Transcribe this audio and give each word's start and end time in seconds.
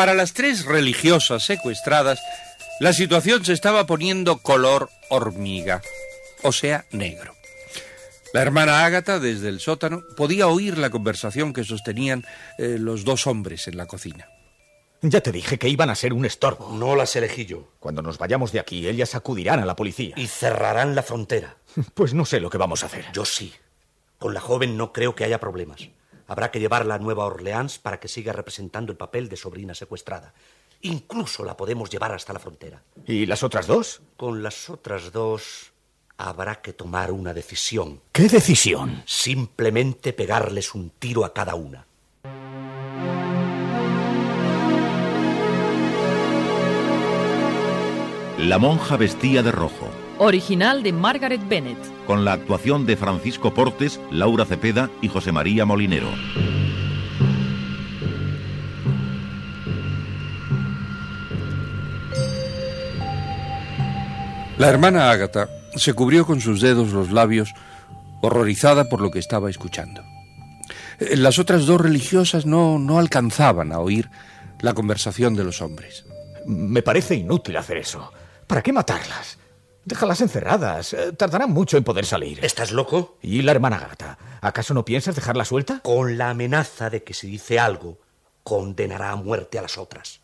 Para 0.00 0.14
las 0.14 0.32
tres 0.32 0.64
religiosas 0.64 1.44
secuestradas, 1.44 2.22
la 2.80 2.94
situación 2.94 3.44
se 3.44 3.52
estaba 3.52 3.84
poniendo 3.84 4.38
color 4.38 4.88
hormiga, 5.10 5.82
o 6.42 6.52
sea, 6.52 6.86
negro. 6.90 7.34
La 8.32 8.40
hermana 8.40 8.86
Ágata, 8.86 9.18
desde 9.18 9.50
el 9.50 9.60
sótano, 9.60 10.02
podía 10.16 10.46
oír 10.46 10.78
la 10.78 10.88
conversación 10.88 11.52
que 11.52 11.64
sostenían 11.64 12.24
eh, 12.56 12.78
los 12.78 13.04
dos 13.04 13.26
hombres 13.26 13.68
en 13.68 13.76
la 13.76 13.84
cocina. 13.84 14.26
Ya 15.02 15.20
te 15.20 15.32
dije 15.32 15.58
que 15.58 15.68
iban 15.68 15.90
a 15.90 15.94
ser 15.94 16.14
un 16.14 16.24
estorbo. 16.24 16.72
No 16.72 16.96
las 16.96 17.14
elegí 17.14 17.44
yo. 17.44 17.68
Cuando 17.78 18.00
nos 18.00 18.16
vayamos 18.16 18.52
de 18.52 18.60
aquí, 18.60 18.88
ellas 18.88 19.14
acudirán 19.14 19.60
a 19.60 19.66
la 19.66 19.76
policía. 19.76 20.14
Y 20.16 20.28
cerrarán 20.28 20.94
la 20.94 21.02
frontera. 21.02 21.58
Pues 21.92 22.14
no 22.14 22.24
sé 22.24 22.40
lo 22.40 22.48
que 22.48 22.56
vamos 22.56 22.84
a 22.84 22.86
hacer. 22.86 23.04
Yo 23.12 23.26
sí. 23.26 23.52
Con 24.18 24.32
la 24.32 24.40
joven 24.40 24.78
no 24.78 24.94
creo 24.94 25.14
que 25.14 25.24
haya 25.24 25.40
problemas. 25.40 25.90
Habrá 26.30 26.52
que 26.52 26.60
llevarla 26.60 26.94
a 26.94 26.98
Nueva 27.00 27.24
Orleans 27.24 27.80
para 27.80 27.98
que 27.98 28.06
siga 28.06 28.32
representando 28.32 28.92
el 28.92 28.96
papel 28.96 29.28
de 29.28 29.36
sobrina 29.36 29.74
secuestrada. 29.74 30.32
Incluso 30.82 31.44
la 31.44 31.56
podemos 31.56 31.90
llevar 31.90 32.12
hasta 32.12 32.32
la 32.32 32.38
frontera. 32.38 32.84
¿Y 33.04 33.26
las 33.26 33.42
otras 33.42 33.66
dos? 33.66 34.00
Con 34.16 34.40
las 34.40 34.70
otras 34.70 35.10
dos 35.10 35.72
habrá 36.18 36.62
que 36.62 36.72
tomar 36.72 37.10
una 37.10 37.34
decisión. 37.34 38.00
¿Qué 38.12 38.28
decisión? 38.28 39.02
Simplemente 39.06 40.12
pegarles 40.12 40.72
un 40.72 40.90
tiro 40.90 41.24
a 41.24 41.34
cada 41.34 41.56
una. 41.56 41.84
La 48.38 48.58
monja 48.58 48.96
vestía 48.96 49.42
de 49.42 49.50
rojo, 49.50 49.90
Original 50.22 50.82
de 50.82 50.92
Margaret 50.92 51.40
Bennett. 51.48 51.78
con 52.06 52.24
la 52.26 52.34
actuación 52.34 52.84
de 52.84 52.96
Francisco 52.96 53.54
Portes, 53.54 53.98
Laura 54.10 54.44
Cepeda 54.44 54.90
y 55.00 55.08
José 55.08 55.32
María 55.32 55.64
Molinero. 55.64 56.10
La 64.58 64.68
hermana 64.68 65.10
Ágata 65.10 65.48
se 65.76 65.94
cubrió 65.94 66.26
con 66.26 66.40
sus 66.40 66.60
dedos 66.60 66.90
los 66.92 67.10
labios, 67.10 67.54
horrorizada 68.20 68.88
por 68.88 69.00
lo 69.00 69.10
que 69.10 69.18
estaba 69.18 69.48
escuchando. 69.48 70.02
Eh, 70.98 71.16
Las 71.16 71.38
otras 71.38 71.64
dos 71.66 71.80
religiosas 71.80 72.44
no, 72.44 72.78
no 72.78 72.98
alcanzaban 72.98 73.72
a 73.72 73.78
oír 73.78 74.10
la 74.60 74.74
conversación 74.74 75.34
de 75.34 75.44
los 75.44 75.62
hombres. 75.62 76.04
Me 76.46 76.82
parece 76.82 77.14
inútil 77.14 77.56
hacer 77.56 77.78
eso. 77.78 78.12
¿Para 78.46 78.62
qué 78.62 78.72
matarlas? 78.72 79.38
Déjalas 79.90 80.20
encerradas. 80.20 80.92
Eh, 80.92 81.12
Tardarán 81.14 81.50
mucho 81.50 81.76
en 81.76 81.82
poder 81.82 82.06
salir. 82.06 82.44
¿Estás 82.44 82.70
loco? 82.70 83.18
¿Y 83.22 83.42
la 83.42 83.50
hermana 83.50 83.80
gata? 83.80 84.18
¿Acaso 84.40 84.72
no 84.72 84.84
piensas 84.84 85.16
dejarla 85.16 85.44
suelta? 85.44 85.80
Con 85.80 86.16
la 86.16 86.30
amenaza 86.30 86.90
de 86.90 87.02
que 87.02 87.12
si 87.12 87.26
dice 87.26 87.58
algo, 87.58 87.98
condenará 88.44 89.10
a 89.10 89.16
muerte 89.16 89.58
a 89.58 89.62
las 89.62 89.78
otras. 89.78 90.20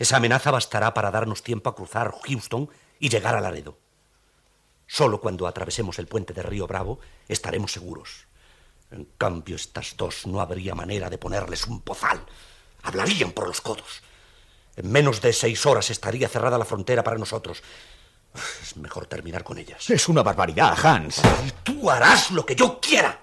Esa 0.00 0.16
amenaza 0.16 0.50
bastará 0.50 0.94
para 0.94 1.12
darnos 1.12 1.44
tiempo 1.44 1.70
a 1.70 1.76
cruzar 1.76 2.12
Houston 2.24 2.68
y 2.98 3.08
llegar 3.08 3.36
a 3.36 3.40
Laredo. 3.40 3.78
Solo 4.88 5.20
cuando 5.20 5.46
atravesemos 5.46 6.00
el 6.00 6.08
puente 6.08 6.34
de 6.34 6.42
Río 6.42 6.66
Bravo 6.66 6.98
estaremos 7.28 7.70
seguros. 7.70 8.26
En 8.90 9.04
cambio, 9.16 9.54
estas 9.54 9.96
dos 9.96 10.26
no 10.26 10.40
habría 10.40 10.74
manera 10.74 11.08
de 11.08 11.18
ponerles 11.18 11.68
un 11.68 11.82
pozal. 11.82 12.20
Hablarían 12.82 13.30
por 13.30 13.46
los 13.46 13.60
codos. 13.60 14.02
En 14.74 14.90
menos 14.90 15.20
de 15.20 15.32
seis 15.32 15.64
horas 15.66 15.88
estaría 15.90 16.28
cerrada 16.28 16.58
la 16.58 16.64
frontera 16.64 17.04
para 17.04 17.16
nosotros. 17.16 17.62
Es 18.62 18.76
mejor 18.76 19.06
terminar 19.06 19.44
con 19.44 19.58
ellas. 19.58 19.88
Es 19.90 20.08
una 20.08 20.22
barbaridad, 20.22 20.76
Hans. 20.84 21.18
Y 21.46 21.50
tú 21.62 21.90
harás 21.90 22.30
lo 22.30 22.44
que 22.44 22.54
yo 22.54 22.80
quiera. 22.80 23.20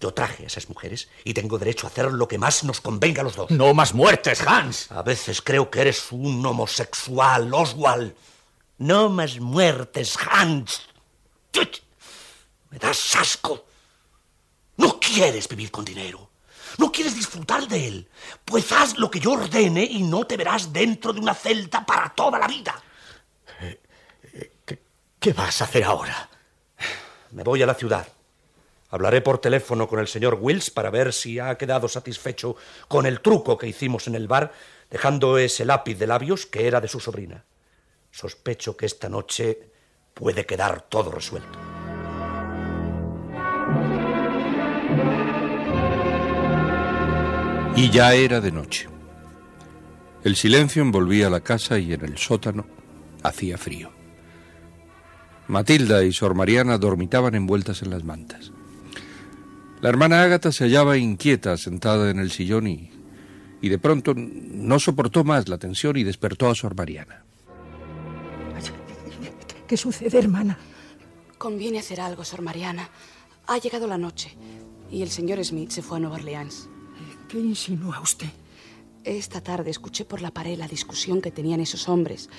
Yo 0.00 0.12
traje 0.12 0.44
a 0.44 0.46
esas 0.46 0.68
mujeres 0.68 1.08
y 1.24 1.32
tengo 1.32 1.58
derecho 1.58 1.86
a 1.86 1.90
hacer 1.90 2.12
lo 2.12 2.28
que 2.28 2.36
más 2.36 2.64
nos 2.64 2.80
convenga 2.80 3.22
a 3.22 3.24
los 3.24 3.36
dos. 3.36 3.50
No 3.50 3.72
más 3.72 3.94
muertes, 3.94 4.42
Hans. 4.46 4.90
A 4.90 5.02
veces 5.02 5.40
creo 5.40 5.70
que 5.70 5.80
eres 5.80 6.12
un 6.12 6.44
homosexual, 6.44 7.52
Oswald. 7.54 8.14
No 8.78 9.08
más 9.08 9.38
muertes, 9.40 10.16
Hans. 10.30 10.82
Me 12.70 12.78
das 12.78 13.14
asco. 13.16 13.64
No 14.76 14.98
quieres 14.98 15.48
vivir 15.48 15.70
con 15.70 15.84
dinero. 15.84 16.30
No 16.76 16.90
quieres 16.90 17.14
disfrutar 17.14 17.68
de 17.68 17.86
él. 17.86 18.08
Pues 18.44 18.72
haz 18.72 18.98
lo 18.98 19.10
que 19.10 19.20
yo 19.20 19.32
ordene 19.32 19.84
y 19.84 20.02
no 20.02 20.26
te 20.26 20.36
verás 20.36 20.72
dentro 20.72 21.12
de 21.12 21.20
una 21.20 21.34
celda 21.34 21.86
para 21.86 22.08
toda 22.10 22.38
la 22.38 22.48
vida. 22.48 22.74
¿Qué, 25.24 25.32
vas 25.32 25.62
a 25.62 25.64
hacer 25.64 25.84
ahora? 25.84 26.28
Me 27.30 27.42
voy 27.42 27.62
a 27.62 27.66
la 27.66 27.72
ciudad. 27.72 28.06
Hablaré 28.90 29.22
por 29.22 29.38
teléfono 29.38 29.88
con 29.88 29.98
el 29.98 30.06
señor 30.06 30.36
Wills 30.38 30.68
para 30.68 30.90
ver 30.90 31.14
si 31.14 31.38
ha 31.38 31.56
quedado 31.56 31.88
satisfecho 31.88 32.56
con 32.88 33.06
el 33.06 33.22
truco 33.22 33.56
que 33.56 33.66
hicimos 33.66 34.06
en 34.06 34.16
el 34.16 34.28
bar, 34.28 34.52
dejando 34.90 35.38
ese 35.38 35.64
lápiz 35.64 35.94
de 35.94 36.08
labios 36.08 36.44
que 36.44 36.66
era 36.66 36.78
de 36.78 36.88
su 36.88 37.00
sobrina. 37.00 37.42
Sospecho 38.10 38.76
que 38.76 38.84
esta 38.84 39.08
noche 39.08 39.70
puede 40.12 40.44
quedar 40.44 40.82
todo 40.90 41.10
resuelto. 41.10 41.58
Y 47.76 47.88
ya 47.88 48.12
era 48.12 48.42
de 48.42 48.52
noche. 48.52 48.90
El 50.22 50.36
silencio 50.36 50.82
envolvía 50.82 51.30
la 51.30 51.40
casa 51.40 51.78
y 51.78 51.94
en 51.94 52.04
el 52.04 52.18
sótano 52.18 52.66
hacía 53.22 53.56
frío. 53.56 54.03
Matilda 55.48 56.04
y 56.04 56.12
Sor 56.12 56.34
Mariana 56.34 56.78
dormitaban 56.78 57.34
envueltas 57.34 57.82
en 57.82 57.90
las 57.90 58.04
mantas. 58.04 58.52
La 59.80 59.90
hermana 59.90 60.22
Ágata 60.22 60.50
se 60.52 60.64
hallaba 60.64 60.96
inquieta 60.96 61.56
sentada 61.56 62.10
en 62.10 62.18
el 62.18 62.30
sillón 62.30 62.66
y, 62.66 62.90
y 63.60 63.68
de 63.68 63.78
pronto 63.78 64.14
no 64.16 64.78
soportó 64.78 65.24
más 65.24 65.48
la 65.48 65.58
tensión 65.58 65.96
y 65.96 66.04
despertó 66.04 66.48
a 66.48 66.54
Sor 66.54 66.74
Mariana. 66.74 67.24
¿Qué 69.66 69.76
sucede, 69.76 70.18
hermana? 70.18 70.58
Conviene 71.38 71.78
hacer 71.78 72.00
algo, 72.00 72.24
Sor 72.24 72.42
Mariana. 72.42 72.88
Ha 73.46 73.58
llegado 73.58 73.86
la 73.86 73.98
noche 73.98 74.34
y 74.90 75.02
el 75.02 75.10
señor 75.10 75.44
Smith 75.44 75.70
se 75.70 75.82
fue 75.82 75.98
a 75.98 76.00
Nueva 76.00 76.16
Orleans. 76.16 76.68
¿Qué 77.28 77.38
insinúa 77.38 78.00
usted? 78.00 78.28
Esta 79.02 79.42
tarde 79.42 79.70
escuché 79.70 80.04
por 80.04 80.22
la 80.22 80.30
pared 80.30 80.56
la 80.56 80.68
discusión 80.68 81.20
que 81.20 81.30
tenían 81.30 81.60
esos 81.60 81.88
hombres. 81.88 82.30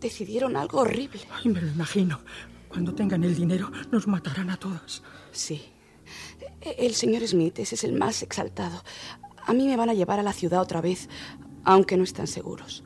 Decidieron 0.00 0.56
algo 0.56 0.80
horrible. 0.80 1.20
Ay, 1.30 1.50
me 1.50 1.60
lo 1.60 1.68
imagino. 1.68 2.20
Cuando 2.68 2.94
tengan 2.94 3.24
el 3.24 3.34
dinero, 3.34 3.70
nos 3.90 4.06
matarán 4.06 4.50
a 4.50 4.56
todas. 4.58 5.02
Sí. 5.32 5.72
El 6.60 6.94
señor 6.94 7.26
Smith, 7.26 7.58
ese 7.58 7.74
es 7.76 7.84
el 7.84 7.94
más 7.94 8.22
exaltado. 8.22 8.84
A 9.46 9.52
mí 9.52 9.66
me 9.66 9.76
van 9.76 9.88
a 9.88 9.94
llevar 9.94 10.18
a 10.18 10.22
la 10.22 10.32
ciudad 10.32 10.60
otra 10.60 10.80
vez, 10.80 11.08
aunque 11.64 11.96
no 11.96 12.04
están 12.04 12.26
seguros. 12.26 12.84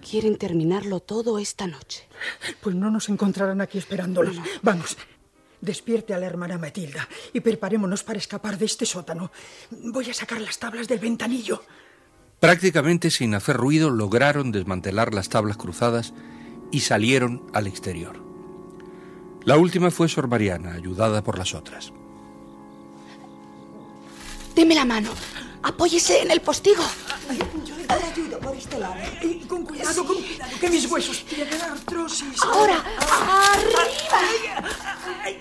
Quieren 0.00 0.36
terminarlo 0.36 1.00
todo 1.00 1.38
esta 1.38 1.66
noche. 1.66 2.08
Pues 2.60 2.74
no 2.74 2.90
nos 2.90 3.08
encontrarán 3.08 3.60
aquí 3.60 3.78
esperándolos. 3.78 4.36
No, 4.36 4.42
no. 4.42 4.48
Vamos, 4.62 4.96
despierte 5.60 6.12
a 6.12 6.18
la 6.18 6.26
hermana 6.26 6.58
Matilda 6.58 7.08
y 7.32 7.40
preparémonos 7.40 8.02
para 8.02 8.18
escapar 8.18 8.58
de 8.58 8.66
este 8.66 8.84
sótano. 8.84 9.30
Voy 9.70 10.10
a 10.10 10.14
sacar 10.14 10.40
las 10.40 10.58
tablas 10.58 10.88
del 10.88 10.98
ventanillo. 10.98 11.62
Prácticamente 12.42 13.12
sin 13.12 13.36
hacer 13.36 13.56
ruido 13.56 13.88
lograron 13.88 14.50
desmantelar 14.50 15.14
las 15.14 15.28
tablas 15.28 15.56
cruzadas 15.56 16.12
y 16.72 16.80
salieron 16.80 17.40
al 17.52 17.68
exterior. 17.68 18.20
La 19.44 19.56
última 19.56 19.92
fue 19.92 20.08
Sor 20.08 20.26
Mariana, 20.26 20.72
ayudada 20.72 21.22
por 21.22 21.38
las 21.38 21.54
otras. 21.54 21.92
Deme 24.56 24.74
la 24.74 24.84
mano. 24.84 25.10
Apóyese 25.62 26.22
en 26.22 26.32
el 26.32 26.40
postigo. 26.40 26.82
Yo 27.64 27.76
le 27.76 27.84
ayudo 27.94 28.40
por 28.40 28.56
este 28.56 28.76
lado. 28.76 28.96
Y 29.22 29.34
con 29.46 29.64
cuidado, 29.64 30.04
con 30.04 30.16
cuidado, 30.16 30.50
que 30.60 30.68
mis 30.68 30.90
huesos 30.90 31.24
tienen 31.24 31.62
artrosis. 31.62 32.42
Ahora, 32.42 32.82
arriba. 33.52 34.18
Ay, 35.22 35.38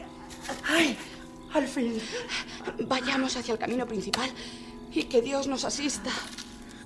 ay, 0.67 0.97
al 1.51 1.67
fin. 1.67 1.99
Vayamos 2.87 3.35
hacia 3.37 3.53
el 3.53 3.57
camino 3.57 3.87
principal 3.87 4.29
y 4.93 5.05
que 5.05 5.23
Dios 5.23 5.47
nos 5.47 5.65
asista. 5.65 6.11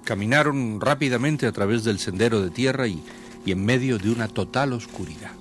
Caminaron 0.05 0.79
rápidamente 0.79 1.47
a 1.47 1.51
través 1.51 1.83
del 1.83 1.99
sendero 1.99 2.41
de 2.41 2.51
tierra 2.51 2.87
y, 2.87 3.03
y 3.45 3.51
en 3.51 3.65
medio 3.65 3.97
de 3.97 4.11
una 4.11 4.27
total 4.27 4.71
oscuridad. 4.73 5.31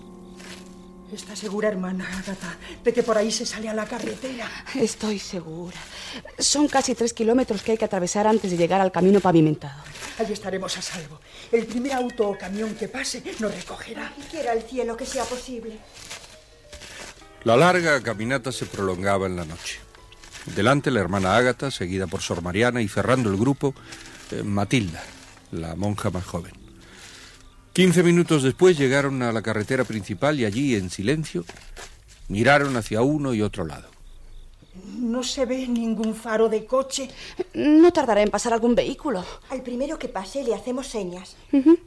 ¿Está 1.13 1.37
segura, 1.37 1.69
hermana 1.69 2.09
Agatha, 2.09 2.57
de 2.83 2.93
que 2.93 3.05
por 3.05 3.17
ahí 3.17 3.31
se 3.31 3.47
sale 3.47 3.69
a 3.69 3.75
la 3.75 3.87
carretera? 3.87 4.51
Estoy 4.75 5.21
segura. 5.21 5.77
Son 6.39 6.67
casi 6.67 6.95
tres 6.97 7.13
kilómetros 7.13 7.63
que 7.63 7.73
hay 7.73 7.79
que 7.79 7.85
atravesar 7.85 8.27
antes 8.27 8.51
de 8.51 8.57
llegar 8.57 8.81
al 8.81 8.91
camino 8.91 9.21
pavimentado. 9.21 9.81
Allí 10.19 10.33
estaremos 10.33 10.77
a 10.77 10.83
salvo. 10.83 11.21
El 11.53 11.67
primer 11.67 11.93
auto 11.93 12.31
o 12.31 12.39
camión 12.39 12.75
que 12.75 12.89
pase 12.89 13.23
nos 13.39 13.55
recogerá. 13.55 14.13
Quiera 14.31 14.55
el 14.55 14.63
cielo 14.63 14.97
que 14.97 15.07
sea 15.07 15.25
posible. 15.25 15.79
La 17.45 17.57
larga 17.57 18.01
caminata 18.03 18.51
se 18.51 18.67
prolongaba 18.67 19.27
en 19.27 19.37
la 19.37 19.45
noche. 19.45 19.79
Delante 20.57 20.91
la 20.91 21.01
hermana 21.01 21.37
Ágata, 21.37 21.71
seguida 21.71 22.07
por 22.07 22.23
Sor 22.23 22.43
Mariana 22.43 22.83
y 22.83 22.89
cerrando 22.89 23.31
el 23.31 23.37
grupo, 23.37 23.75
Matilda, 24.44 25.03
la 25.53 25.75
monja 25.76 26.11
más 26.11 26.25
joven. 26.25 26.53
Quince 27.73 28.03
minutos 28.03 28.43
después 28.43 28.79
llegaron 28.79 29.23
a 29.23 29.32
la 29.32 29.43
carretera 29.43 29.85
principal 29.85 30.38
y 30.38 30.44
allí, 30.44 30.76
en 30.76 30.91
silencio, 30.91 31.44
miraron 32.29 32.76
hacia 32.76 33.03
uno 33.03 33.35
y 33.35 33.43
otro 33.43 33.65
lado. 33.65 33.88
No 34.99 35.23
se 35.23 35.47
ve 35.47 35.69
ningún 35.69 36.15
faro 36.15 36.49
de 36.49 36.67
coche. 36.67 37.09
No 37.55 37.93
tardará 37.93 38.23
en 38.23 38.31
pasar 38.31 38.53
algún 38.53 38.75
vehículo. 38.75 39.25
Al 39.50 39.62
primero 39.62 39.99
que 39.99 40.09
pase 40.09 40.43
le 40.43 40.55
hacemos 40.55 40.88
señas. 40.88 41.37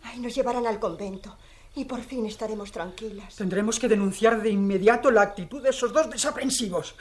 Ay, 0.03 0.19
nos 0.19 0.35
llevarán 0.35 0.67
al 0.67 0.79
convento. 0.79 1.37
Y 1.75 1.85
por 1.85 2.01
fin 2.01 2.25
estaremos 2.25 2.71
tranquilas. 2.71 3.35
Tendremos 3.35 3.79
que 3.79 3.87
denunciar 3.87 4.41
de 4.41 4.49
inmediato 4.49 5.11
la 5.11 5.21
actitud 5.21 5.61
de 5.61 5.69
esos 5.69 5.93
dos 5.93 6.09
desaprensivos. 6.09 6.95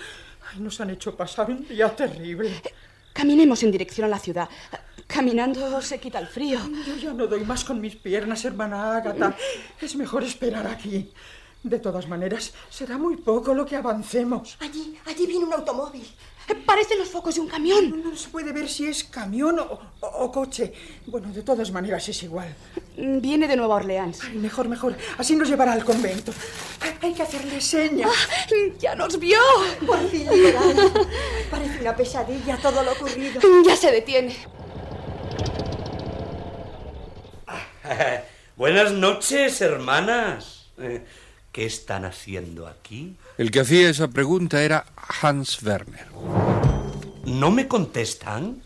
Ay, 0.52 0.60
nos 0.60 0.80
han 0.80 0.90
hecho 0.90 1.16
pasar 1.16 1.50
un 1.50 1.66
día 1.66 1.94
terrible. 1.94 2.50
Caminemos 3.16 3.62
en 3.62 3.70
dirección 3.70 4.04
a 4.04 4.08
la 4.08 4.18
ciudad. 4.18 4.46
Caminando 5.06 5.80
se 5.80 5.98
quita 5.98 6.18
el 6.18 6.26
frío. 6.26 6.58
Yo 6.86 6.96
ya 6.96 7.14
no 7.14 7.26
doy 7.26 7.44
más 7.44 7.64
con 7.64 7.80
mis 7.80 7.96
piernas, 7.96 8.44
hermana 8.44 8.94
Ágata. 8.94 9.34
Es 9.80 9.96
mejor 9.96 10.22
esperar 10.22 10.66
aquí. 10.66 11.10
De 11.62 11.78
todas 11.78 12.06
maneras, 12.08 12.52
será 12.68 12.98
muy 12.98 13.16
poco 13.16 13.54
lo 13.54 13.64
que 13.64 13.74
avancemos. 13.76 14.58
Allí, 14.60 14.98
allí 15.06 15.26
viene 15.26 15.46
un 15.46 15.54
automóvil. 15.54 16.06
Parecen 16.64 16.98
los 16.98 17.08
focos 17.08 17.34
de 17.34 17.40
un 17.40 17.48
camión. 17.48 18.02
No, 18.02 18.10
no 18.10 18.16
se 18.16 18.28
puede 18.28 18.52
ver 18.52 18.69
si 18.69 18.87
es 18.87 19.04
camión 19.04 19.58
o, 19.58 19.64
o- 20.00 20.06
o 20.25 20.32
coche. 20.32 20.72
Bueno, 21.06 21.32
de 21.32 21.43
todas 21.43 21.70
maneras 21.72 22.08
es 22.08 22.22
igual. 22.22 22.54
Viene 22.96 23.48
de 23.48 23.56
Nueva 23.56 23.76
Orleans. 23.76 24.20
Ay, 24.25 24.37
mejor, 24.38 24.69
mejor. 24.69 24.96
Así 25.19 25.34
nos 25.37 25.48
llevará 25.48 25.72
al 25.72 25.84
convento. 25.84 26.32
Hay, 27.02 27.12
que 27.14 27.22
hacerle 27.22 27.60
señas. 27.60 28.10
Ya 28.78 28.94
nos 28.94 29.19
vio. 29.19 29.38
Por 29.87 29.98
fin. 30.08 30.26
Parece 31.50 31.81
una 31.81 31.96
pesadilla 31.96 32.56
todo 32.58 32.82
lo 32.82 32.92
ocurrido. 32.92 33.40
Ya 33.64 33.76
se 33.76 33.90
detiene. 33.90 34.37
Buenas 38.56 38.92
noches, 38.92 39.60
hermanas. 39.60 40.70
¿Qué 41.56 41.64
están 41.64 42.04
haciendo 42.04 42.66
aquí? 42.66 43.16
El 43.38 43.50
que 43.50 43.60
hacía 43.60 43.88
esa 43.88 44.08
pregunta 44.08 44.62
era 44.62 44.84
Hans 45.22 45.62
Werner. 45.62 46.04
¿No 47.24 47.50
me 47.50 47.66
contestan? 47.66 48.62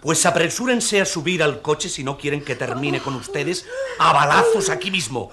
Pues 0.00 0.24
apresúrense 0.24 1.00
a 1.00 1.06
subir 1.06 1.42
al 1.42 1.60
coche 1.60 1.88
si 1.88 2.04
no 2.04 2.16
quieren 2.16 2.44
que 2.44 2.54
termine 2.54 3.00
con 3.00 3.16
ustedes 3.16 3.66
a 3.98 4.12
balazos 4.12 4.70
aquí 4.70 4.92
mismo. 4.92 5.28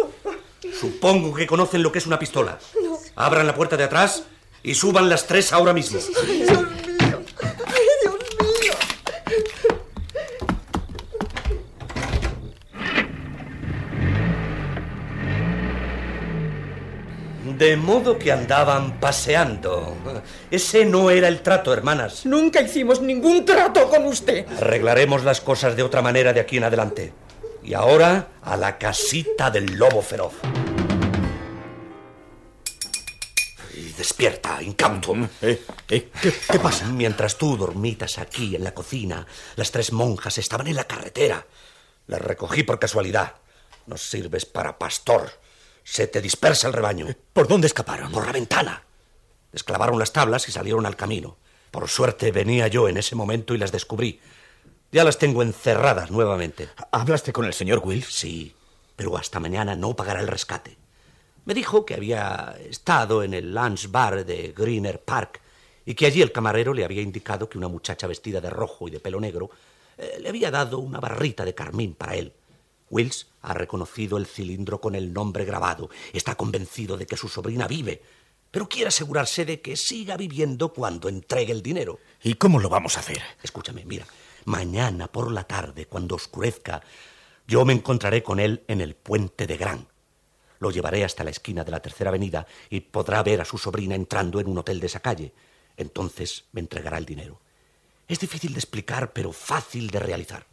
Supongo 0.73 1.35
que 1.35 1.45
conocen 1.45 1.83
lo 1.83 1.91
que 1.91 1.99
es 1.99 2.07
una 2.07 2.17
pistola. 2.17 2.57
Abran 3.15 3.45
la 3.45 3.53
puerta 3.53 3.77
de 3.77 3.83
atrás 3.83 4.23
y 4.63 4.73
suban 4.73 5.07
las 5.07 5.27
tres 5.27 5.53
ahora 5.53 5.73
mismo. 5.73 5.99
Ay, 6.23 6.47
De 17.68 17.75
modo 17.75 18.18
que 18.18 18.31
andaban 18.31 18.98
paseando. 18.98 19.94
Ese 20.50 20.86
no 20.86 21.10
era 21.10 21.28
el 21.28 21.42
trato, 21.42 21.74
hermanas. 21.74 22.25
Nunca 22.25 22.62
hicimos 22.62 23.02
ningún 23.02 23.44
trato 23.44 23.90
con 23.90 24.06
usted. 24.06 24.48
Arreglaremos 24.54 25.25
las 25.25 25.42
cosas 25.42 25.75
de 25.75 25.84
otra 25.84 26.02
manera 26.02 26.31
de 26.31 26.40
aquí 26.40 26.56
en 26.56 26.64
adelante. 26.64 27.12
Y 27.62 27.74
ahora 27.74 28.30
a 28.42 28.56
la 28.56 28.78
casita 28.78 29.52
del 29.52 29.78
lobo 29.78 30.02
feroz. 30.02 30.31
Y 33.75 33.92
despierta, 33.98 34.64
incauto. 34.64 35.14
Eh, 35.42 35.62
eh, 35.90 36.10
¿qué, 36.22 36.34
qué 36.50 36.60
pasa? 36.60 36.86
Mientras 36.86 37.38
tú 37.38 37.58
dormitas 37.58 38.18
aquí 38.18 38.56
en 38.56 38.64
la 38.64 38.74
cocina, 38.74 39.28
las 39.58 39.72
tres 39.72 39.92
monjas 39.92 40.38
estaban 40.38 40.68
en 40.68 40.78
la 40.78 40.86
carretera. 40.86 41.46
Las 42.08 42.22
recogí 42.22 42.64
por 42.64 42.80
casualidad. 42.80 43.34
No 43.88 43.98
sirves 43.98 44.46
para 44.46 44.78
pastor. 44.80 45.30
Se 45.89 46.06
te 46.06 46.22
dispersa 46.22 46.68
el 46.68 46.74
rebaño. 46.74 47.07
¿Por 47.31 47.48
dónde 47.48 47.68
escaparon? 47.68 48.12
Por 48.12 48.25
la 48.25 48.34
ventana. 48.34 48.84
Desclavaron 49.54 49.98
las 49.98 50.12
tablas 50.12 50.48
y 50.50 50.51
salieron 50.51 50.86
al 50.86 50.98
camino. 50.98 51.38
Por 51.72 51.88
suerte 51.88 52.34
venía 52.34 52.68
yo 52.68 52.89
en 52.89 52.98
ese 52.98 53.16
momento 53.16 53.56
y 53.56 53.57
las 53.57 53.72
descubrí. 53.72 54.19
Ya 54.92 55.06
las 55.06 55.18
tengo 55.18 55.42
encerradas 55.42 56.12
nuevamente. 56.12 56.68
¿Hablaste 56.92 57.31
con 57.31 57.45
el 57.45 57.54
señor 57.54 57.81
Wills? 57.84 58.13
Sí, 58.13 58.54
pero 58.98 59.18
hasta 59.18 59.39
mañana 59.39 59.78
no 59.78 59.95
pagará 59.95 60.19
el 60.19 60.28
rescate. 60.28 60.78
Me 61.45 61.54
dijo 61.54 61.86
que 61.86 61.95
había 61.95 62.57
estado 62.69 63.24
en 63.24 63.33
el 63.33 63.56
lunch 63.56 63.90
bar 63.90 64.25
de 64.25 64.54
Greener 64.56 65.01
Park 65.01 65.40
y 65.86 65.95
que 65.95 66.06
allí 66.06 66.22
el 66.22 66.33
camarero 66.33 66.74
le 66.74 66.83
había 66.83 67.01
indicado 67.01 67.48
que 67.48 67.57
una 67.57 67.69
muchacha 67.69 68.07
vestida 68.07 68.42
de 68.42 68.50
rojo 68.50 68.90
y 68.90 68.92
de 68.92 69.00
pelo 69.00 69.22
negro 69.22 69.50
eh, 69.98 70.18
le 70.19 70.28
había 70.28 70.51
dado 70.51 70.80
una 70.80 71.00
barrita 71.00 71.45
de 71.45 71.56
carmín 71.56 71.95
para 71.95 72.16
él. 72.16 72.33
Wills 72.89 73.28
ha 73.42 73.54
reconocido 73.54 74.18
el 74.18 74.25
cilindro 74.25 74.80
con 74.81 74.95
el 74.95 75.13
nombre 75.13 75.45
grabado. 75.45 75.89
Está 76.13 76.36
convencido 76.36 76.98
de 76.98 77.06
que 77.06 77.18
su 77.18 77.28
sobrina 77.28 77.68
vive, 77.68 78.01
pero 78.51 78.69
quiere 78.69 78.88
asegurarse 78.88 79.45
de 79.45 79.61
que 79.61 79.76
siga 79.76 80.18
viviendo 80.18 80.73
cuando 80.73 81.09
entregue 81.09 81.52
el 81.52 81.61
dinero. 81.61 82.00
¿Y 82.23 82.35
cómo 82.35 82.59
lo 82.59 82.69
vamos 82.69 82.97
a 82.97 83.02
hacer? 83.02 83.21
Escúchame, 83.44 83.85
mira, 83.85 84.07
mañana 84.45 85.07
por 85.07 85.31
la 85.31 85.44
tarde, 85.44 85.85
cuando 85.85 86.16
oscurezca, 86.16 86.81
yo 87.47 87.66
me 87.66 87.73
encontraré 87.73 88.23
con 88.23 88.40
él 88.40 88.64
en 88.68 88.81
el 88.81 88.95
puente 88.95 89.47
de 89.47 89.57
Gran. 89.57 89.88
Lo 90.59 90.71
llevaré 90.71 91.04
hasta 91.04 91.23
la 91.23 91.30
esquina 91.30 91.64
de 91.64 91.71
la 91.71 91.81
tercera 91.81 92.09
avenida 92.09 92.47
y 92.69 92.80
podrá 92.80 93.21
ver 93.21 93.42
a 93.42 93.45
su 93.45 93.57
sobrina 93.57 93.95
entrando 93.95 94.40
en 94.40 94.47
un 94.47 94.57
hotel 94.57 94.80
de 94.80 94.88
esa 94.88 95.02
calle. 95.02 95.33
Entonces 95.76 96.45
me 96.52 96.61
entregará 96.61 96.97
el 96.97 97.06
dinero. 97.06 97.40
Es 98.07 98.19
difícil 98.19 98.54
de 98.54 98.59
explicar, 98.59 99.14
pero 99.14 99.31
fácil 99.31 99.90
de 99.90 100.00
realizar. 100.00 100.47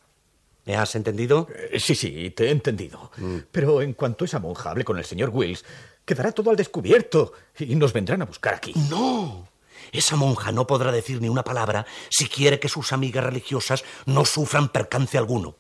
¿Me 0.64 0.76
has 0.76 0.94
entendido? 0.94 1.48
Eh, 1.70 1.78
sí, 1.78 1.94
sí, 1.94 2.30
te 2.30 2.46
he 2.46 2.50
entendido. 2.50 3.10
Pero 3.52 3.82
en 3.82 3.92
cuanto 3.92 4.24
esa 4.24 4.38
monja 4.38 4.70
hable 4.70 4.84
con 4.84 4.98
el 4.98 5.04
señor 5.04 5.30
Wills, 5.30 5.64
quedará 6.04 6.32
todo 6.32 6.50
al 6.50 6.56
descubierto 6.56 7.32
y 7.58 7.74
nos 7.74 7.92
vendrán 7.92 8.22
a 8.22 8.26
buscar 8.26 8.54
aquí. 8.54 8.72
No. 8.88 9.48
Esa 9.92 10.16
monja 10.16 10.52
no 10.52 10.66
podrá 10.66 10.90
decir 10.90 11.20
ni 11.20 11.28
una 11.28 11.44
palabra 11.44 11.86
si 12.08 12.28
quiere 12.28 12.58
que 12.58 12.68
sus 12.68 12.92
amigas 12.92 13.24
religiosas 13.24 13.84
no 14.06 14.24
sufran 14.24 14.70
percance 14.70 15.18
alguno. 15.18 15.56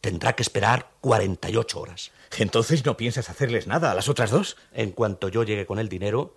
Tendrá 0.00 0.34
que 0.34 0.42
esperar 0.42 0.90
48 1.00 1.80
horas. 1.80 2.10
¿Entonces 2.38 2.84
no 2.84 2.96
piensas 2.96 3.28
hacerles 3.28 3.66
nada 3.66 3.90
a 3.90 3.94
las 3.94 4.08
otras 4.08 4.30
dos? 4.30 4.56
En 4.72 4.92
cuanto 4.92 5.28
yo 5.28 5.42
llegue 5.42 5.66
con 5.66 5.78
el 5.78 5.88
dinero, 5.88 6.36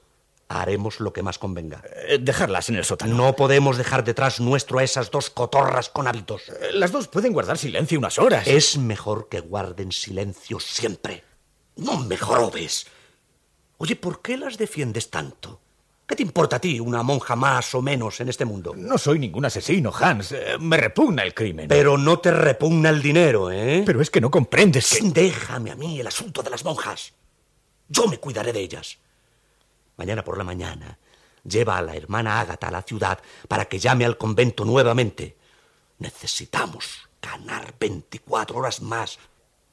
haremos 0.49 0.99
lo 0.99 1.13
que 1.13 1.21
más 1.23 1.37
convenga. 1.37 1.81
Eh, 2.07 2.17
dejarlas 2.19 2.69
en 2.69 2.75
el 2.75 2.83
sótano. 2.83 3.15
No 3.15 3.35
podemos 3.35 3.77
dejar 3.77 4.03
detrás 4.03 4.39
nuestro 4.39 4.79
a 4.79 4.83
esas 4.83 5.11
dos 5.11 5.29
cotorras 5.29 5.89
con 5.89 6.07
hábitos. 6.07 6.49
Eh, 6.49 6.71
Las 6.73 6.91
dos 6.91 7.07
pueden 7.07 7.31
guardar 7.31 7.57
silencio 7.57 7.99
unas 7.99 8.17
horas. 8.17 8.47
Es 8.47 8.77
mejor 8.77 9.29
que 9.29 9.39
guarden 9.39 9.91
silencio 9.91 10.59
siempre. 10.59 11.23
No 11.77 11.99
me 11.99 12.17
jorobes. 12.17 12.87
Oye, 13.77 13.95
¿por 13.95 14.21
qué 14.21 14.35
las 14.37 14.57
defiendes 14.57 15.09
tanto? 15.09 15.61
¿Qué 16.05 16.15
te 16.15 16.23
importa 16.23 16.55
a 16.55 16.59
ti 16.59 16.79
una 16.79 17.03
monja 17.03 17.35
más 17.35 17.75
o 17.75 17.83
menos 17.83 18.19
en 18.19 18.29
este 18.29 18.43
mundo? 18.43 18.73
No 18.75 18.97
soy 18.97 19.19
ningún 19.19 19.45
asesino, 19.45 19.93
Hans. 19.97 20.31
Eh, 20.31 20.57
Me 20.59 20.75
repugna 20.75 21.21
el 21.21 21.35
crimen. 21.35 21.67
Pero 21.67 21.99
no 21.99 22.17
te 22.19 22.31
repugna 22.31 22.89
el 22.89 23.03
dinero, 23.03 23.51
¿eh? 23.51 23.83
Pero 23.85 24.01
es 24.01 24.09
que 24.09 24.19
no 24.19 24.31
comprendes 24.31 24.89
que... 24.89 25.07
Déjame 25.11 25.69
a 25.69 25.75
mí 25.75 25.99
el 25.99 26.07
asunto 26.07 26.41
de 26.41 26.49
las 26.49 26.65
monjas. 26.65 27.13
Yo 27.87 28.07
me 28.07 28.17
cuidaré 28.17 28.51
de 28.51 28.59
ellas. 28.61 28.97
Mañana 29.99 30.23
por 30.23 30.37
la 30.37 30.45
mañana 30.45 30.97
lleva 31.43 31.77
a 31.77 31.81
la 31.81 31.93
hermana 31.93 32.39
Ágata 32.39 32.69
a 32.69 32.71
la 32.71 32.83
ciudad 32.83 33.19
para 33.49 33.65
que 33.65 33.79
llame 33.79 34.05
al 34.05 34.17
convento 34.17 34.63
nuevamente. 34.63 35.35
Necesitamos 35.97 37.09
ganar 37.21 37.73
24 37.77 38.57
horas 38.57 38.81
más. 38.81 39.19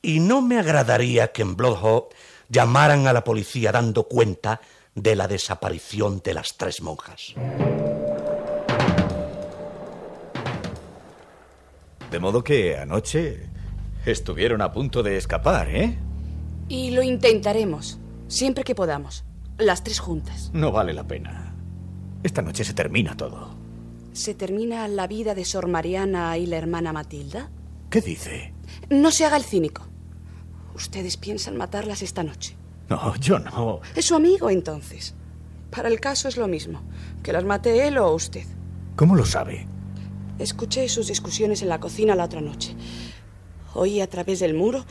Y 0.02 0.18
no 0.18 0.42
me 0.42 0.58
agradaría 0.58 1.30
que 1.30 1.42
en 1.42 1.54
Bloodhope 1.54 2.16
llamaran 2.48 3.06
a 3.06 3.12
la 3.12 3.22
policía 3.22 3.70
dando 3.70 4.08
cuenta 4.08 4.60
de 4.96 5.14
la 5.14 5.28
desaparición 5.28 6.20
de 6.24 6.34
las 6.34 6.56
tres 6.56 6.82
monjas. 6.82 7.34
De 12.10 12.18
modo 12.18 12.42
que 12.42 12.76
anoche 12.76 13.48
estuvieron 14.04 14.60
a 14.60 14.72
punto 14.72 15.04
de 15.04 15.18
escapar, 15.18 15.68
¿eh? 15.68 15.96
Y 16.68 16.90
lo 16.90 17.04
intentaremos, 17.04 18.00
siempre 18.26 18.64
que 18.64 18.74
podamos. 18.74 19.24
Las 19.58 19.82
tres 19.82 20.00
juntas. 20.00 20.50
No 20.52 20.70
vale 20.70 20.92
la 20.92 21.06
pena. 21.06 21.54
Esta 22.22 22.42
noche 22.42 22.64
se 22.64 22.74
termina 22.74 23.16
todo. 23.16 23.54
¿Se 24.12 24.34
termina 24.34 24.86
la 24.88 25.06
vida 25.06 25.34
de 25.34 25.44
Sor 25.44 25.66
Mariana 25.66 26.36
y 26.36 26.46
la 26.46 26.56
hermana 26.56 26.92
Matilda? 26.92 27.50
¿Qué 27.88 28.00
dice? 28.00 28.52
No 28.90 29.10
se 29.10 29.24
haga 29.24 29.36
el 29.36 29.44
cínico. 29.44 29.86
Ustedes 30.74 31.16
piensan 31.16 31.56
matarlas 31.56 32.02
esta 32.02 32.22
noche. 32.22 32.56
No, 32.88 33.16
yo 33.16 33.38
no. 33.38 33.80
Es 33.94 34.06
su 34.06 34.14
amigo 34.14 34.50
entonces. 34.50 35.14
Para 35.70 35.88
el 35.88 36.00
caso 36.00 36.28
es 36.28 36.36
lo 36.36 36.48
mismo. 36.48 36.82
Que 37.22 37.32
las 37.32 37.44
mate 37.44 37.86
él 37.88 37.98
o 37.98 38.12
usted. 38.12 38.44
¿Cómo 38.94 39.14
lo 39.16 39.24
sabe? 39.24 39.66
Escuché 40.38 40.86
sus 40.88 41.06
discusiones 41.06 41.62
en 41.62 41.68
la 41.70 41.80
cocina 41.80 42.14
la 42.14 42.24
otra 42.24 42.42
noche. 42.42 42.74
Oí 43.74 44.00
a 44.00 44.08
través 44.08 44.40
del 44.40 44.54
muro 44.54 44.84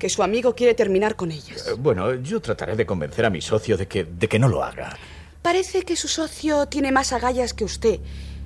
que 0.00 0.08
su 0.08 0.22
amigo 0.22 0.54
quiere 0.54 0.74
terminar 0.74 1.14
con 1.14 1.30
ellas. 1.30 1.68
Eh, 1.68 1.74
bueno, 1.74 2.14
yo 2.14 2.40
trataré 2.40 2.74
de 2.74 2.86
convencer 2.86 3.26
a 3.26 3.30
mi 3.30 3.42
socio 3.42 3.76
de 3.76 3.86
que, 3.86 4.04
de 4.04 4.28
que 4.28 4.38
no 4.38 4.48
lo 4.48 4.64
haga. 4.64 4.96
Parece 5.42 5.82
que 5.82 5.94
su 5.94 6.08
socio 6.08 6.66
tiene 6.66 6.90
más 6.90 7.12
agallas 7.12 7.52
que 7.52 7.64
usted 7.64 8.00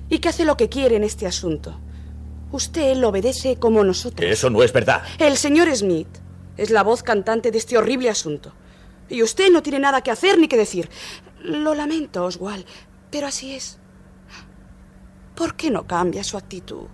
y 0.09 0.19
que 0.19 0.29
hace 0.29 0.43
lo 0.43 0.57
que 0.57 0.67
quiere 0.67 0.97
en 0.97 1.05
este 1.05 1.25
asunto. 1.25 1.79
Usted 2.51 2.97
lo 2.97 3.07
obedece 3.07 3.55
como 3.55 3.85
nosotros. 3.85 4.29
Eso 4.29 4.49
no 4.49 4.63
es 4.63 4.73
verdad. 4.73 5.01
El 5.17 5.37
señor 5.37 5.73
Smith 5.73 6.09
es 6.57 6.71
la 6.71 6.83
voz 6.83 7.03
cantante 7.03 7.51
de 7.51 7.57
este 7.57 7.77
horrible 7.77 8.09
asunto. 8.09 8.51
Y 9.07 9.23
usted 9.23 9.49
no 9.49 9.63
tiene 9.63 9.79
nada 9.79 10.01
que 10.01 10.11
hacer 10.11 10.37
ni 10.37 10.49
que 10.49 10.57
decir. 10.57 10.89
Lo 11.41 11.73
lamento, 11.73 12.25
Oswald, 12.25 12.65
pero 13.11 13.27
así 13.27 13.55
es. 13.55 13.77
¿Por 15.35 15.55
qué 15.55 15.71
no 15.71 15.87
cambia 15.87 16.23
su 16.23 16.35
actitud? 16.35 16.87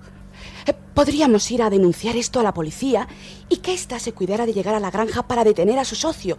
Eh, 0.65 0.73
podríamos 0.93 1.49
ir 1.51 1.61
a 1.63 1.69
denunciar 1.69 2.15
esto 2.15 2.39
a 2.39 2.43
la 2.43 2.53
policía 2.53 3.07
y 3.49 3.57
que 3.57 3.73
ésta 3.73 3.99
se 3.99 4.13
cuidara 4.13 4.45
de 4.45 4.53
llegar 4.53 4.75
a 4.75 4.79
la 4.79 4.91
granja 4.91 5.27
para 5.27 5.43
detener 5.43 5.79
a 5.79 5.85
su 5.85 5.95
socio. 5.95 6.37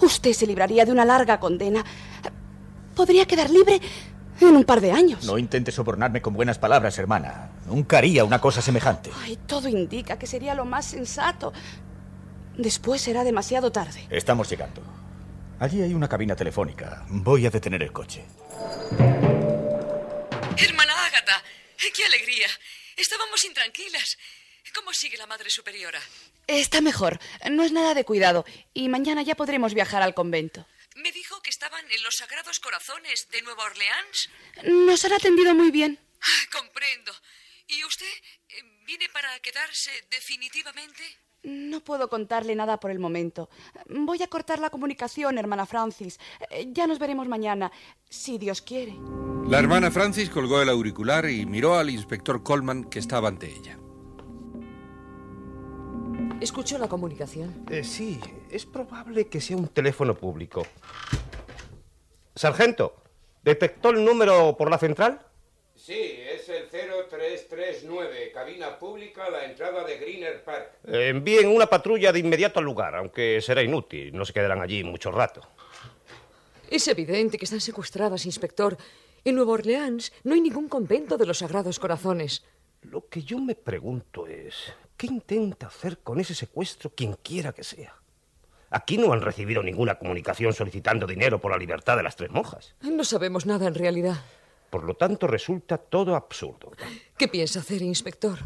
Usted 0.00 0.32
se 0.32 0.46
libraría 0.46 0.84
de 0.84 0.92
una 0.92 1.04
larga 1.04 1.38
condena. 1.38 1.84
Podría 2.94 3.26
quedar 3.26 3.50
libre 3.50 3.80
en 4.40 4.56
un 4.56 4.64
par 4.64 4.80
de 4.80 4.92
años. 4.92 5.24
No 5.24 5.38
intente 5.38 5.70
sobornarme 5.70 6.20
con 6.20 6.34
buenas 6.34 6.58
palabras, 6.58 6.98
hermana. 6.98 7.50
Nunca 7.66 7.98
haría 7.98 8.24
una 8.24 8.40
cosa 8.40 8.60
semejante. 8.60 9.10
Ay, 9.22 9.38
todo 9.46 9.68
indica 9.68 10.18
que 10.18 10.26
sería 10.26 10.54
lo 10.54 10.64
más 10.64 10.86
sensato. 10.86 11.52
Después 12.56 13.00
será 13.00 13.24
demasiado 13.24 13.72
tarde. 13.72 14.06
Estamos 14.10 14.48
llegando. 14.50 14.82
Allí 15.58 15.80
hay 15.80 15.94
una 15.94 16.08
cabina 16.08 16.34
telefónica. 16.34 17.04
Voy 17.08 17.46
a 17.46 17.50
detener 17.50 17.82
el 17.82 17.92
coche. 17.92 18.24
Hermana 20.56 20.92
Ágata, 21.06 21.42
qué 21.94 22.04
alegría. 22.04 22.46
Estábamos 22.96 23.44
intranquilas. 23.44 24.18
¿Cómo 24.74 24.92
sigue 24.92 25.16
la 25.16 25.26
Madre 25.26 25.50
Superiora? 25.50 26.00
Está 26.46 26.80
mejor. 26.80 27.18
No 27.50 27.64
es 27.64 27.72
nada 27.72 27.94
de 27.94 28.04
cuidado. 28.04 28.44
Y 28.72 28.88
mañana 28.88 29.22
ya 29.22 29.34
podremos 29.34 29.74
viajar 29.74 30.02
al 30.02 30.14
convento. 30.14 30.66
Me 30.96 31.10
dijo 31.10 31.40
que 31.42 31.50
estaban 31.50 31.90
en 31.90 32.02
los 32.02 32.16
Sagrados 32.16 32.60
Corazones 32.60 33.28
de 33.30 33.42
Nueva 33.42 33.64
Orleans. 33.64 34.28
Nos 34.64 35.04
han 35.04 35.14
atendido 35.14 35.54
muy 35.54 35.70
bien. 35.70 35.98
Ah, 36.20 36.46
comprendo. 36.52 37.12
¿Y 37.66 37.84
usted 37.84 38.06
eh, 38.48 38.62
viene 38.84 39.08
para 39.08 39.38
quedarse 39.40 39.90
definitivamente? 40.10 41.02
No 41.42 41.80
puedo 41.80 42.08
contarle 42.08 42.54
nada 42.54 42.78
por 42.78 42.90
el 42.92 43.00
momento. 43.00 43.48
Voy 43.88 44.22
a 44.22 44.28
cortar 44.28 44.60
la 44.60 44.70
comunicación, 44.70 45.38
hermana 45.38 45.66
Francis. 45.66 46.20
Eh, 46.50 46.68
ya 46.70 46.86
nos 46.86 47.00
veremos 47.00 47.26
mañana, 47.26 47.72
si 48.08 48.38
Dios 48.38 48.62
quiere. 48.62 48.94
La 49.48 49.58
hermana 49.58 49.90
Francis 49.90 50.30
colgó 50.30 50.62
el 50.62 50.68
auricular 50.68 51.28
y 51.28 51.44
miró 51.44 51.74
al 51.74 51.90
inspector 51.90 52.44
Coleman 52.44 52.84
que 52.84 53.00
estaba 53.00 53.28
ante 53.28 53.48
ella. 53.48 53.76
¿Escuchó 56.40 56.78
la 56.78 56.88
comunicación? 56.88 57.64
Eh, 57.70 57.82
sí, 57.82 58.20
es 58.50 58.64
probable 58.64 59.26
que 59.26 59.40
sea 59.40 59.56
un 59.56 59.68
teléfono 59.68 60.14
público. 60.14 60.64
Sargento, 62.36 62.96
¿detectó 63.42 63.90
el 63.90 64.04
número 64.04 64.56
por 64.56 64.70
la 64.70 64.78
central? 64.78 65.20
Sí, 65.74 65.98
0339, 66.72 68.32
cabina 68.32 68.78
pública, 68.78 69.28
la 69.28 69.44
entrada 69.44 69.84
de 69.84 69.98
Greener 69.98 70.42
Park. 70.42 70.78
Eh, 70.86 71.08
envíen 71.08 71.48
una 71.48 71.66
patrulla 71.66 72.10
de 72.12 72.20
inmediato 72.20 72.60
al 72.60 72.64
lugar, 72.64 72.94
aunque 72.94 73.42
será 73.42 73.62
inútil, 73.62 74.16
no 74.16 74.24
se 74.24 74.32
quedarán 74.32 74.62
allí 74.62 74.82
mucho 74.82 75.10
rato. 75.10 75.42
Es 76.70 76.88
evidente 76.88 77.36
que 77.36 77.44
están 77.44 77.60
secuestradas, 77.60 78.24
inspector. 78.24 78.78
En 79.22 79.34
Nueva 79.34 79.52
Orleans 79.52 80.14
no 80.24 80.32
hay 80.32 80.40
ningún 80.40 80.68
convento 80.68 81.18
de 81.18 81.26
los 81.26 81.38
Sagrados 81.38 81.78
Corazones. 81.78 82.42
Lo 82.80 83.06
que 83.06 83.22
yo 83.22 83.38
me 83.38 83.54
pregunto 83.54 84.26
es, 84.26 84.72
¿qué 84.96 85.08
intenta 85.08 85.66
hacer 85.66 85.98
con 85.98 86.20
ese 86.20 86.34
secuestro 86.34 86.90
quien 86.94 87.16
quiera 87.22 87.52
que 87.52 87.64
sea? 87.64 87.94
Aquí 88.70 88.96
no 88.96 89.12
han 89.12 89.20
recibido 89.20 89.62
ninguna 89.62 89.98
comunicación 89.98 90.54
solicitando 90.54 91.06
dinero 91.06 91.38
por 91.38 91.50
la 91.50 91.58
libertad 91.58 91.98
de 91.98 92.02
las 92.02 92.16
tres 92.16 92.30
monjas. 92.30 92.74
No 92.80 93.04
sabemos 93.04 93.44
nada 93.44 93.66
en 93.66 93.74
realidad. 93.74 94.16
Por 94.72 94.84
lo 94.84 94.94
tanto, 94.94 95.26
resulta 95.26 95.76
todo 95.76 96.16
absurdo. 96.16 96.72
¿Qué 97.18 97.28
piensa 97.28 97.60
hacer, 97.60 97.82
inspector? 97.82 98.38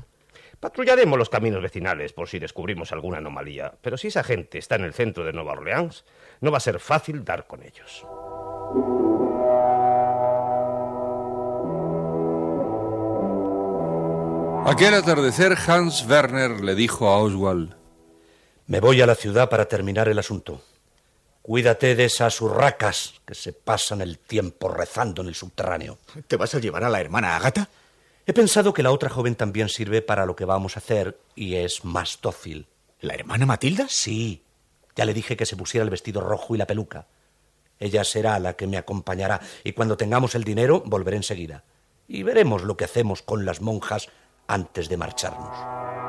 Patrullaremos 0.58 1.16
los 1.16 1.30
caminos 1.30 1.62
vecinales 1.62 2.12
por 2.12 2.28
si 2.28 2.40
descubrimos 2.40 2.90
alguna 2.90 3.18
anomalía, 3.18 3.72
pero 3.80 3.96
si 3.96 4.08
esa 4.08 4.24
gente 4.24 4.58
está 4.58 4.74
en 4.74 4.82
el 4.82 4.92
centro 4.92 5.24
de 5.24 5.32
Nueva 5.32 5.52
Orleans, 5.52 6.04
no 6.40 6.50
va 6.50 6.56
a 6.56 6.60
ser 6.60 6.80
fácil 6.80 7.24
dar 7.24 7.46
con 7.46 7.62
ellos. 7.62 8.04
Aquel 14.68 14.94
atardecer 14.94 15.56
Hans 15.68 16.04
Werner 16.08 16.60
le 16.60 16.74
dijo 16.74 17.06
a 17.08 17.18
Oswald 17.18 17.76
Me 18.66 18.80
voy 18.80 19.00
a 19.00 19.06
la 19.06 19.14
ciudad 19.14 19.48
para 19.48 19.68
terminar 19.68 20.08
el 20.08 20.18
asunto. 20.18 20.60
Cuídate 21.46 21.94
de 21.94 22.06
esas 22.06 22.40
urracas 22.40 23.14
que 23.24 23.36
se 23.36 23.52
pasan 23.52 24.00
el 24.00 24.18
tiempo 24.18 24.68
rezando 24.68 25.22
en 25.22 25.28
el 25.28 25.36
subterráneo. 25.36 25.96
¿Te 26.26 26.34
vas 26.34 26.52
a 26.56 26.58
llevar 26.58 26.82
a 26.82 26.90
la 26.90 27.00
hermana 27.00 27.36
Agatha? 27.36 27.68
He 28.26 28.32
pensado 28.32 28.74
que 28.74 28.82
la 28.82 28.90
otra 28.90 29.10
joven 29.10 29.36
también 29.36 29.68
sirve 29.68 30.02
para 30.02 30.26
lo 30.26 30.34
que 30.34 30.44
vamos 30.44 30.74
a 30.74 30.80
hacer 30.80 31.20
y 31.36 31.54
es 31.54 31.84
más 31.84 32.18
dócil. 32.20 32.66
¿La 33.00 33.14
hermana 33.14 33.46
Matilda? 33.46 33.86
Sí. 33.88 34.42
Ya 34.96 35.04
le 35.04 35.14
dije 35.14 35.36
que 35.36 35.46
se 35.46 35.54
pusiera 35.54 35.84
el 35.84 35.90
vestido 35.90 36.20
rojo 36.20 36.56
y 36.56 36.58
la 36.58 36.66
peluca. 36.66 37.06
Ella 37.78 38.02
será 38.02 38.40
la 38.40 38.54
que 38.54 38.66
me 38.66 38.76
acompañará 38.76 39.40
y 39.62 39.70
cuando 39.70 39.96
tengamos 39.96 40.34
el 40.34 40.42
dinero 40.42 40.82
volveré 40.84 41.16
enseguida. 41.16 41.62
Y 42.08 42.24
veremos 42.24 42.64
lo 42.64 42.76
que 42.76 42.86
hacemos 42.86 43.22
con 43.22 43.44
las 43.44 43.60
monjas 43.60 44.08
antes 44.48 44.88
de 44.88 44.96
marcharnos. 44.96 46.05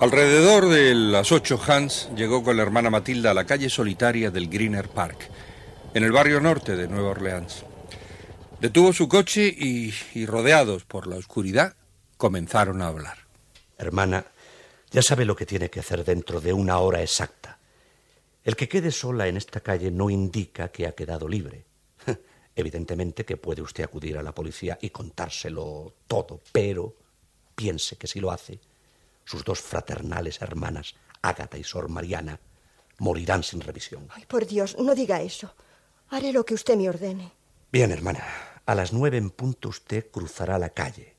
Alrededor 0.00 0.68
de 0.68 0.92
las 0.94 1.30
ocho, 1.30 1.58
Hans 1.66 2.10
llegó 2.16 2.42
con 2.42 2.56
la 2.56 2.62
hermana 2.64 2.90
Matilda 2.90 3.30
a 3.30 3.34
la 3.34 3.46
calle 3.46 3.70
solitaria 3.70 4.30
del 4.30 4.48
Greener 4.48 4.88
Park, 4.88 5.30
en 5.94 6.02
el 6.02 6.10
barrio 6.10 6.40
norte 6.40 6.76
de 6.76 6.88
Nueva 6.88 7.10
Orleans. 7.10 7.64
Detuvo 8.60 8.92
su 8.92 9.08
coche 9.08 9.46
y, 9.46 9.94
y 10.14 10.26
rodeados 10.26 10.84
por 10.84 11.06
la 11.06 11.16
oscuridad, 11.16 11.76
comenzaron 12.16 12.82
a 12.82 12.88
hablar. 12.88 13.18
Hermana, 13.78 14.26
ya 14.90 15.00
sabe 15.00 15.24
lo 15.24 15.36
que 15.36 15.46
tiene 15.46 15.70
que 15.70 15.80
hacer 15.80 16.04
dentro 16.04 16.40
de 16.40 16.52
una 16.52 16.78
hora 16.78 17.00
exacta. 17.00 17.58
El 18.42 18.56
que 18.56 18.68
quede 18.68 18.90
sola 18.90 19.28
en 19.28 19.36
esta 19.36 19.60
calle 19.60 19.90
no 19.90 20.10
indica 20.10 20.68
que 20.68 20.86
ha 20.86 20.92
quedado 20.92 21.28
libre. 21.28 21.64
Evidentemente 22.56 23.24
que 23.24 23.36
puede 23.36 23.62
usted 23.62 23.84
acudir 23.84 24.18
a 24.18 24.22
la 24.22 24.34
policía 24.34 24.76
y 24.82 24.90
contárselo 24.90 25.94
todo, 26.08 26.40
pero 26.52 26.94
piense 27.54 27.96
que 27.96 28.06
si 28.06 28.20
lo 28.20 28.30
hace, 28.30 28.58
sus 29.24 29.44
dos 29.44 29.60
fraternales 29.60 30.40
hermanas, 30.42 30.94
Ágata 31.22 31.58
y 31.58 31.64
Sor 31.64 31.88
Mariana, 31.88 32.40
morirán 32.98 33.42
sin 33.42 33.60
revisión. 33.60 34.06
Ay, 34.10 34.24
por 34.26 34.46
Dios, 34.46 34.76
no 34.78 34.94
diga 34.94 35.22
eso. 35.22 35.54
Haré 36.08 36.32
lo 36.32 36.44
que 36.44 36.54
usted 36.54 36.76
me 36.76 36.88
ordene. 36.88 37.32
Bien, 37.72 37.90
hermana. 37.90 38.24
A 38.66 38.74
las 38.74 38.92
nueve 38.92 39.18
en 39.18 39.30
punto 39.30 39.68
usted 39.68 40.10
cruzará 40.10 40.58
la 40.58 40.70
calle. 40.70 41.16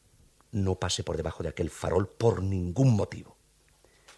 No 0.52 0.76
pase 0.76 1.04
por 1.04 1.18
debajo 1.18 1.44
de 1.44 1.50
aquel 1.50 1.70
farol 1.70 2.08
por 2.08 2.42
ningún 2.42 2.96
motivo. 2.96 3.36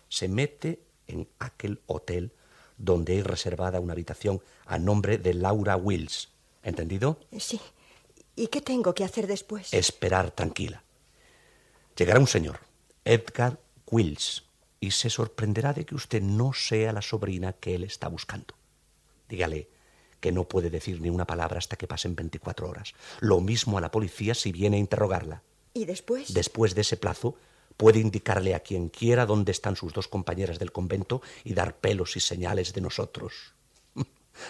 Se 0.08 0.28
mete 0.28 0.82
en 1.08 1.28
aquel 1.40 1.82
hotel 1.88 2.32
donde 2.78 3.14
hay 3.14 3.24
reservada 3.24 3.80
una 3.80 3.94
habitación 3.94 4.42
a 4.66 4.78
nombre 4.78 5.18
de 5.18 5.34
Laura 5.34 5.76
Wills. 5.76 6.30
¿Entendido? 6.64 7.20
Sí. 7.38 7.60
¿Y 8.36 8.48
qué 8.48 8.62
tengo 8.62 8.94
que 8.94 9.04
hacer 9.04 9.26
después? 9.26 9.74
Esperar 9.74 10.32
tranquila. 10.32 10.84
Llegará 11.96 12.20
un 12.20 12.28
señor, 12.28 12.60
Edgar 13.04 13.60
Wills, 13.90 14.44
y 14.80 14.92
se 14.92 15.10
sorprenderá 15.10 15.74
de 15.74 15.86
que 15.86 15.96
usted 15.96 16.22
no 16.22 16.54
sea 16.54 16.94
la 16.94 17.02
sobrina 17.02 17.54
que 17.54 17.76
él 17.76 17.84
está 17.84 18.08
buscando. 18.08 18.54
Dígale 19.30 19.70
que 20.20 20.32
no 20.32 20.48
puede 20.48 20.70
decir 20.70 21.00
ni 21.00 21.10
una 21.10 21.28
palabra 21.28 21.60
hasta 21.60 21.76
que 21.76 21.88
pasen 21.88 22.16
24 22.16 22.68
horas. 22.68 22.94
Lo 23.20 23.40
mismo 23.40 23.78
a 23.78 23.82
la 23.82 23.92
policía 23.92 24.34
si 24.34 24.52
viene 24.52 24.78
a 24.78 24.80
interrogarla. 24.80 25.44
¿Y 25.74 25.86
después? 25.86 26.34
Después 26.34 26.74
de 26.74 26.82
ese 26.82 26.98
plazo, 26.98 27.38
Puede 27.78 28.00
indicarle 28.00 28.56
a 28.56 28.62
quien 28.62 28.90
quiera 28.90 29.28
dónde 29.28 29.52
están 29.52 29.76
sus 29.76 29.94
dos 29.94 30.08
compañeras 30.08 30.58
del 30.58 30.72
convento 30.72 31.22
y 31.44 31.54
dar 31.54 31.76
pelos 31.76 32.18
y 32.18 32.20
señales 32.20 32.74
de 32.74 32.82
nosotros. 32.82 33.54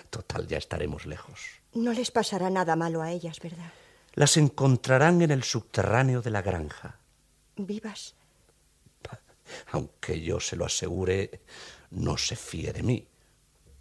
Total, 0.09 0.47
ya 0.47 0.57
estaremos 0.57 1.05
lejos. 1.05 1.41
No 1.73 1.91
les 1.91 2.09
pasará 2.09 2.49
nada 2.49 2.77
malo 2.77 3.01
a 3.01 3.11
ellas, 3.11 3.41
¿verdad? 3.41 3.71
Las 4.13 4.37
encontrarán 4.37 5.21
en 5.21 5.31
el 5.31 5.43
subterráneo 5.43 6.21
de 6.21 6.31
la 6.31 6.41
granja. 6.41 6.99
¿Vivas? 7.57 8.15
Aunque 9.71 10.21
yo 10.21 10.39
se 10.39 10.55
lo 10.55 10.65
asegure, 10.65 11.41
no 11.91 12.17
se 12.17 12.35
fíe 12.35 12.73
de 12.73 12.83
mí. 12.83 13.07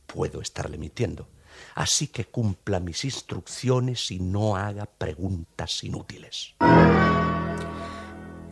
Puedo 0.06 0.40
estarle 0.40 0.78
mintiendo. 0.78 1.28
Así 1.75 2.08
que 2.08 2.26
cumpla 2.26 2.80
mis 2.80 3.04
instrucciones 3.04 4.11
y 4.11 4.18
no 4.18 4.56
haga 4.56 4.87
preguntas 4.87 5.82
inútiles. 5.85 6.54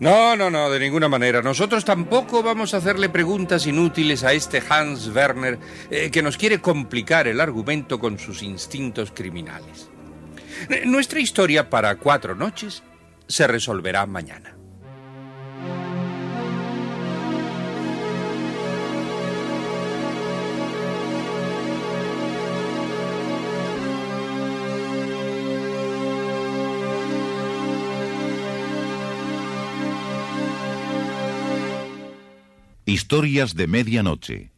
No, 0.00 0.37
no, 0.37 0.50
no, 0.50 0.71
de 0.71 0.80
ninguna 0.80 1.09
manera. 1.09 1.40
Nosotros 1.40 1.85
tampoco 1.85 2.42
vamos 2.42 2.75
a 2.75 2.78
hacerle 2.78 3.09
preguntas 3.09 3.66
inútiles 3.66 4.25
a 4.25 4.33
este 4.33 4.62
Hans 4.68 5.09
Werner 5.09 5.59
eh, 5.90 6.11
que 6.11 6.23
nos 6.23 6.37
quiere 6.37 6.61
complicar 6.61 7.28
el 7.28 7.40
argumento 7.40 7.99
con 8.00 8.18
sus 8.18 8.42
instintos 8.42 9.12
criminales. 9.12 9.88
Eh, 10.68 10.83
Nuestra 10.85 11.21
historia 11.21 11.71
para 11.71 11.97
cuatro 11.97 12.35
noches 12.35 12.83
se 13.28 13.47
resolverá 13.47 14.04
mañana. 14.06 14.53
Historias 32.94 33.56
de 33.56 33.66
medianoche. 33.66 34.52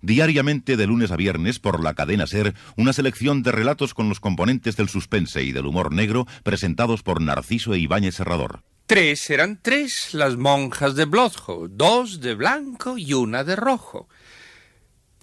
Diariamente 0.00 0.76
de 0.76 0.84
lunes 0.88 1.12
a 1.12 1.16
viernes 1.16 1.60
por 1.60 1.80
la 1.80 1.94
cadena 1.94 2.26
Ser, 2.26 2.54
una 2.76 2.92
selección 2.92 3.44
de 3.44 3.52
relatos 3.52 3.94
con 3.94 4.08
los 4.08 4.18
componentes 4.18 4.74
del 4.74 4.88
suspense 4.88 5.44
y 5.44 5.52
del 5.52 5.66
humor 5.66 5.92
negro 5.92 6.26
presentados 6.42 7.04
por 7.04 7.20
Narciso 7.20 7.72
e 7.72 7.78
Ibáñez 7.78 8.16
Serrador. 8.16 8.64
Tres 8.86 9.30
eran 9.30 9.60
tres 9.62 10.12
las 10.12 10.36
monjas 10.36 10.96
de 10.96 11.04
Blodjo, 11.04 11.68
dos 11.68 12.20
de 12.20 12.34
blanco 12.34 12.98
y 12.98 13.12
una 13.12 13.44
de 13.44 13.54
rojo. 13.54 14.08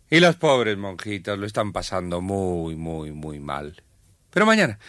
Y 0.10 0.22
las 0.22 0.38
pobres 0.38 0.78
monjitas 0.78 1.38
lo 1.38 1.46
están 1.46 1.74
pasando 1.74 2.22
muy, 2.22 2.78
muy, 2.78 3.12
muy 3.12 3.42
mal. 3.42 3.84
Pero 4.30 4.46
mañana, 4.46 4.80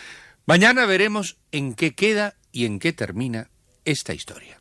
mañana 0.47 0.87
veremos 0.87 1.37
en 1.51 1.75
qué 1.75 1.97
queda 1.97 2.37
y 2.53 2.67
en 2.67 2.79
qué 2.79 2.93
termina 2.93 3.51
esta 3.85 4.15
historia. 4.15 4.61